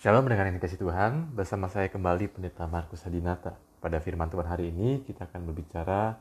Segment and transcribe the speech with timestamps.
[0.00, 3.52] Shalom mendengar yang dikasih Tuhan, bersama saya kembali Pendeta Markus Hadinata.
[3.84, 6.16] Pada firman Tuhan hari ini kita akan berbicara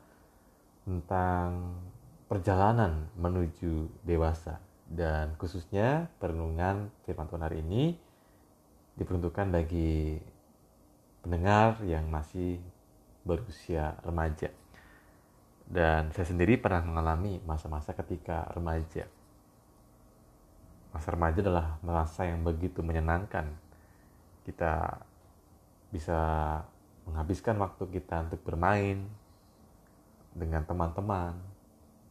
[0.83, 1.79] tentang
[2.27, 7.95] perjalanan menuju dewasa dan khususnya perenungan firman Tuhan hari ini
[8.99, 10.19] diperuntukkan bagi
[11.23, 12.59] pendengar yang masih
[13.23, 14.51] berusia remaja.
[15.63, 19.07] Dan saya sendiri pernah mengalami masa-masa ketika remaja.
[20.91, 23.68] Masa remaja adalah masa yang begitu menyenangkan
[24.45, 25.01] kita
[25.89, 26.19] bisa
[27.09, 29.03] menghabiskan waktu kita untuk bermain
[30.33, 31.33] dengan teman-teman.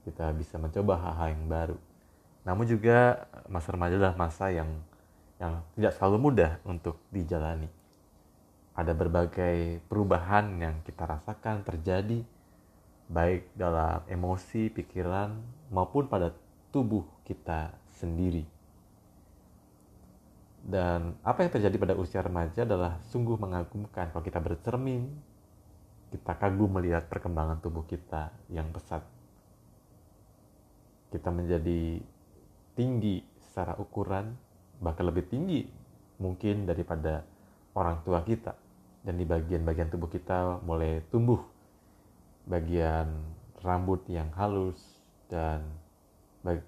[0.02, 1.78] Kita bisa mencoba hal-hal yang baru.
[2.48, 4.70] Namun juga masa remaja adalah masa yang
[5.38, 7.68] yang tidak selalu mudah untuk dijalani.
[8.74, 12.22] Ada berbagai perubahan yang kita rasakan terjadi
[13.08, 15.32] baik dalam emosi, pikiran
[15.72, 16.32] maupun pada
[16.70, 18.57] tubuh kita sendiri.
[20.68, 25.08] Dan apa yang terjadi pada usia remaja adalah sungguh mengagumkan kalau kita bercermin,
[26.12, 29.00] kita kagum melihat perkembangan tubuh kita yang pesat.
[31.08, 32.04] Kita menjadi
[32.76, 34.36] tinggi secara ukuran,
[34.84, 35.64] bahkan lebih tinggi
[36.20, 37.24] mungkin daripada
[37.72, 38.52] orang tua kita.
[39.00, 41.40] Dan di bagian-bagian tubuh kita mulai tumbuh
[42.44, 43.08] bagian
[43.64, 44.76] rambut yang halus
[45.32, 45.64] dan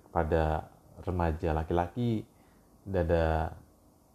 [0.08, 0.72] pada
[1.04, 2.24] remaja laki-laki
[2.84, 3.52] dada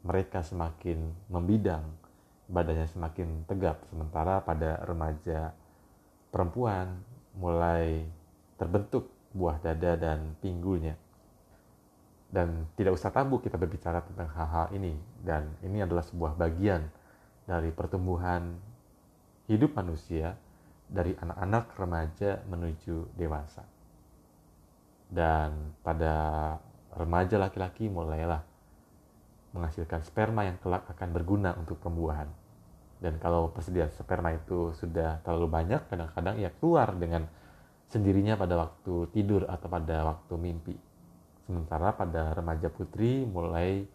[0.06, 1.81] mereka semakin membidang,
[2.45, 3.81] badannya semakin tegap.
[3.89, 5.50] Sementara pada remaja
[6.30, 7.02] perempuan
[7.34, 8.06] mulai
[8.61, 10.94] terbentuk buah dada dan pinggulnya.
[12.30, 14.94] Dan tidak usah tabu kita berbicara tentang hal-hal ini.
[15.26, 16.86] Dan ini adalah sebuah bagian
[17.50, 18.53] dari pertumbuhan
[19.50, 20.38] hidup manusia
[20.86, 23.66] dari anak-anak remaja menuju dewasa.
[25.09, 26.14] Dan pada
[26.94, 28.55] remaja laki-laki mulailah
[29.56, 32.28] menghasilkan sperma yang kelak akan berguna untuk pembuahan.
[33.00, 37.23] Dan kalau persediaan sperma itu sudah terlalu banyak, kadang-kadang ia keluar dengan
[37.88, 40.76] sendirinya pada waktu tidur atau pada waktu mimpi.
[41.48, 43.86] Sementara pada remaja putri mulai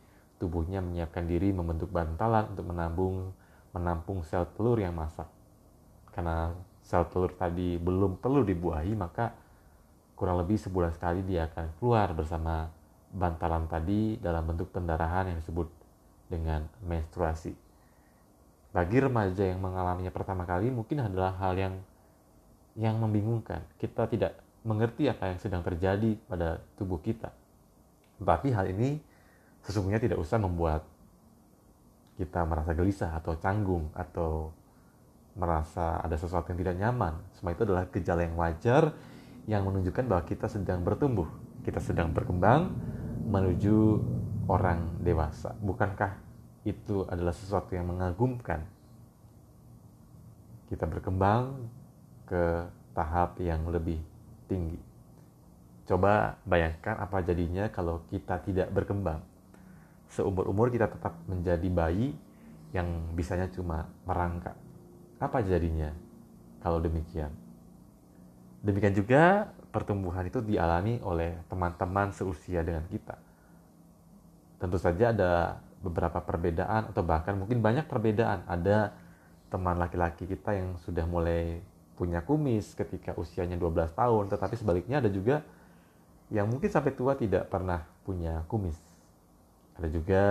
[0.41, 3.37] tubuhnya menyiapkan diri membentuk bantalan untuk menambung
[3.77, 5.27] menampung sel telur yang masak.
[6.11, 9.35] Karena sel telur tadi belum perlu dibuahi, maka
[10.15, 12.69] kurang lebih sebulan sekali dia akan keluar bersama
[13.11, 15.67] bantalan tadi dalam bentuk pendarahan yang disebut
[16.31, 17.53] dengan menstruasi.
[18.71, 21.75] Bagi remaja yang mengalaminya pertama kali mungkin adalah hal yang
[22.79, 23.67] yang membingungkan.
[23.83, 27.35] Kita tidak mengerti apa yang sedang terjadi pada tubuh kita.
[28.23, 29.03] Tapi hal ini
[29.67, 30.87] sesungguhnya tidak usah membuat
[32.21, 34.53] kita merasa gelisah atau canggung atau
[35.35, 37.17] merasa ada sesuatu yang tidak nyaman.
[37.35, 38.93] Semua itu adalah gejala yang wajar
[39.49, 41.27] yang menunjukkan bahwa kita sedang bertumbuh,
[41.65, 42.71] kita sedang berkembang,
[43.29, 44.01] menuju
[44.49, 45.55] orang dewasa.
[45.61, 46.17] Bukankah
[46.65, 48.65] itu adalah sesuatu yang mengagumkan?
[50.71, 51.67] Kita berkembang
[52.31, 53.99] ke tahap yang lebih
[54.47, 54.79] tinggi.
[55.87, 59.19] Coba bayangkan apa jadinya kalau kita tidak berkembang.
[60.11, 62.15] Seumur-umur kita tetap menjadi bayi
[62.71, 62.87] yang
[63.19, 64.55] bisanya cuma merangkak.
[65.19, 65.91] Apa jadinya
[66.63, 67.35] kalau demikian?
[68.61, 73.17] Demikian juga pertumbuhan itu dialami oleh teman-teman seusia dengan kita.
[74.61, 75.33] Tentu saja ada
[75.81, 78.45] beberapa perbedaan atau bahkan mungkin banyak perbedaan.
[78.45, 78.93] Ada
[79.49, 81.65] teman laki-laki kita yang sudah mulai
[81.97, 85.41] punya kumis ketika usianya 12 tahun, tetapi sebaliknya ada juga
[86.29, 88.77] yang mungkin sampai tua tidak pernah punya kumis.
[89.81, 90.25] Ada juga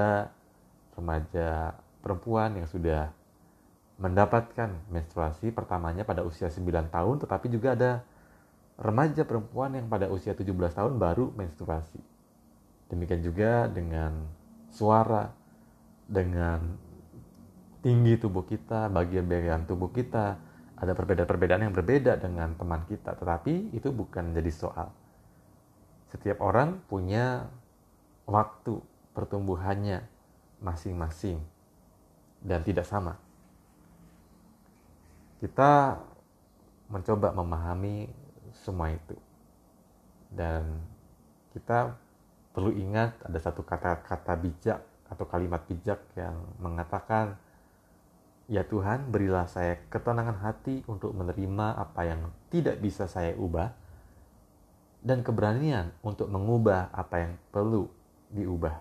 [0.94, 1.74] remaja
[2.06, 3.10] perempuan yang sudah
[4.00, 7.92] mendapatkan menstruasi pertamanya pada usia 9 tahun, tetapi juga ada
[8.80, 12.00] remaja perempuan yang pada usia 17 tahun baru menstruasi.
[12.88, 14.26] Demikian juga dengan
[14.72, 15.30] suara,
[16.08, 16.64] dengan
[17.84, 20.40] tinggi tubuh kita, bagian-bagian tubuh kita,
[20.80, 23.20] ada perbedaan-perbedaan yang berbeda dengan teman kita.
[23.20, 24.88] Tetapi itu bukan jadi soal.
[26.10, 27.52] Setiap orang punya
[28.26, 28.80] waktu
[29.12, 30.08] pertumbuhannya
[30.64, 31.44] masing-masing
[32.40, 33.20] dan tidak sama.
[35.44, 36.00] Kita
[36.90, 38.10] mencoba memahami
[38.62, 39.16] semua itu.
[40.30, 40.84] Dan
[41.56, 41.98] kita
[42.54, 44.80] perlu ingat ada satu kata-kata bijak
[45.10, 47.40] atau kalimat bijak yang mengatakan,
[48.50, 53.70] Ya Tuhan, berilah saya ketenangan hati untuk menerima apa yang tidak bisa saya ubah,
[55.06, 57.86] dan keberanian untuk mengubah apa yang perlu
[58.34, 58.74] diubah,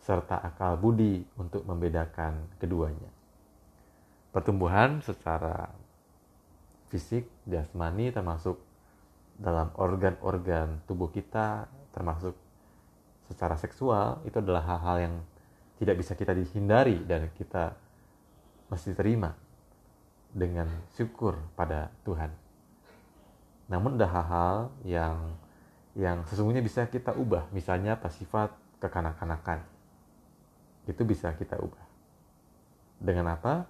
[0.00, 3.12] serta akal budi untuk membedakan keduanya.
[4.32, 5.68] Pertumbuhan secara
[6.88, 8.56] fisik, jasmani, termasuk
[9.34, 12.34] dalam organ-organ tubuh kita termasuk
[13.26, 15.14] secara seksual itu adalah hal-hal yang
[15.78, 17.74] tidak bisa kita dihindari dan kita
[18.70, 19.34] mesti terima
[20.30, 22.30] dengan syukur pada Tuhan.
[23.70, 25.16] Namun ada hal-hal yang
[25.94, 28.50] yang sesungguhnya bisa kita ubah, misalnya apa sifat
[28.82, 29.62] kekanak-kanakan.
[30.90, 31.84] Itu bisa kita ubah.
[32.98, 33.64] Dengan apa?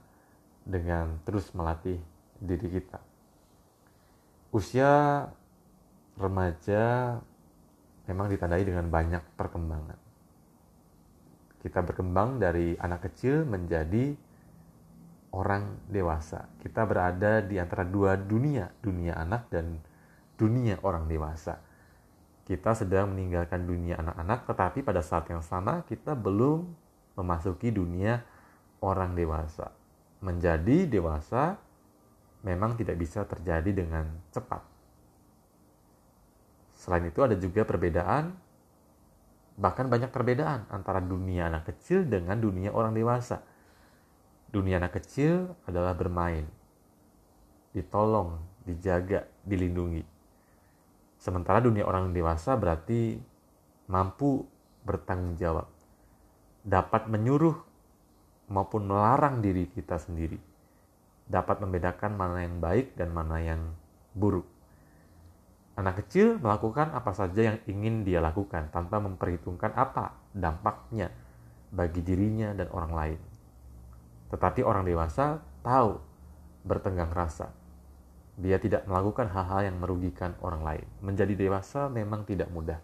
[0.65, 2.01] Dengan terus melatih
[2.41, 2.99] diri kita.
[4.51, 5.29] Usia
[6.15, 7.19] remaja
[8.07, 9.99] memang ditandai dengan banyak perkembangan.
[11.65, 14.13] Kita berkembang dari anak kecil menjadi
[15.33, 16.47] orang dewasa.
[16.61, 19.81] Kita berada di antara dua dunia, dunia anak dan
[20.37, 21.59] dunia orang dewasa.
[22.45, 26.69] Kita sedang meninggalkan dunia anak-anak, tetapi pada saat yang sama kita belum
[27.17, 28.21] memasuki dunia
[28.85, 29.73] orang dewasa.
[30.21, 31.57] Menjadi dewasa
[32.45, 34.74] memang tidak bisa terjadi dengan cepat.
[36.85, 38.37] Selain itu ada juga perbedaan,
[39.57, 43.41] bahkan banyak perbedaan antara dunia anak kecil dengan dunia orang dewasa.
[44.53, 46.45] Dunia anak kecil adalah bermain,
[47.73, 48.37] ditolong,
[48.69, 50.05] dijaga, dilindungi.
[51.17, 53.17] Sementara dunia orang dewasa berarti
[53.89, 54.45] mampu
[54.85, 55.73] bertanggung jawab,
[56.61, 57.57] dapat menyuruh
[58.53, 60.37] maupun melarang diri kita sendiri,
[61.25, 63.73] dapat membedakan mana yang baik dan mana yang
[64.13, 64.54] buruk.
[65.75, 71.11] Anak kecil melakukan apa saja yang ingin dia lakukan tanpa memperhitungkan apa dampaknya
[71.75, 73.21] bagi dirinya dan orang lain.
[74.31, 75.99] Tetapi orang dewasa tahu
[76.63, 77.51] bertenggang rasa.
[78.39, 80.87] Dia tidak melakukan hal-hal yang merugikan orang lain.
[81.03, 82.79] Menjadi dewasa memang tidak mudah.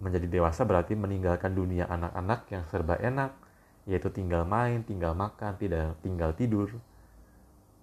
[0.00, 3.36] Menjadi dewasa berarti meninggalkan dunia anak-anak yang serba enak,
[3.84, 6.72] yaitu tinggal main, tinggal makan, tidak tinggal tidur.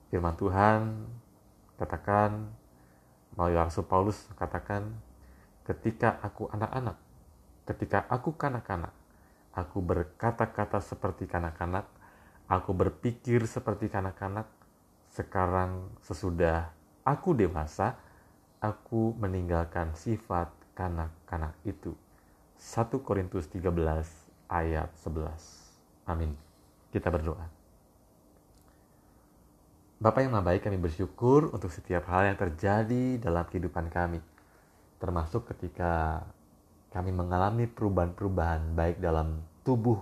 [0.09, 1.05] Firman Tuhan
[1.77, 2.49] katakan
[3.37, 4.89] melalui Rasul Paulus katakan,
[5.61, 6.97] ketika aku anak-anak,
[7.69, 8.91] ketika aku kanak-kanak,
[9.53, 11.85] aku berkata-kata seperti kanak-kanak,
[12.49, 14.49] aku berpikir seperti kanak-kanak,
[15.13, 16.73] sekarang sesudah
[17.05, 17.95] aku dewasa,
[18.57, 21.93] aku meninggalkan sifat kanak-kanak itu.
[22.57, 23.69] 1 Korintus 13
[24.49, 26.09] ayat 11.
[26.09, 26.33] Amin.
[26.89, 27.56] Kita berdoa.
[29.97, 34.21] Bapak yang baik kami bersyukur untuk setiap hal yang terjadi dalam kehidupan kami.
[35.01, 36.21] Termasuk ketika
[36.93, 39.97] kami mengalami perubahan-perubahan baik dalam tubuh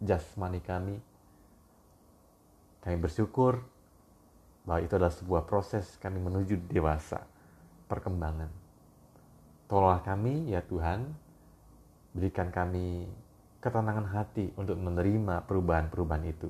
[0.00, 0.96] jasmani kami.
[2.80, 3.60] Kami bersyukur
[4.64, 7.20] bahwa itu adalah sebuah proses kami menuju dewasa,
[7.92, 8.48] perkembangan.
[9.68, 11.12] Tolonglah kami ya Tuhan,
[12.16, 13.04] berikan kami
[13.60, 16.48] ketenangan hati untuk menerima perubahan-perubahan itu.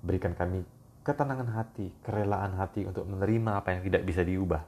[0.00, 4.62] Berikan kami ketenangan hati, kerelaan hati untuk menerima apa yang tidak bisa diubah,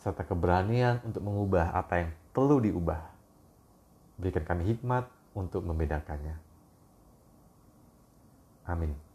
[0.00, 3.02] serta keberanian untuk mengubah apa yang perlu diubah.
[4.18, 5.06] Berikan kami hikmat
[5.36, 6.36] untuk membedakannya.
[8.68, 9.07] Amin.